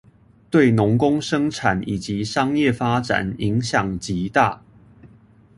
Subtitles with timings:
[0.49, 4.63] 對農工生產以及商業發展影響極大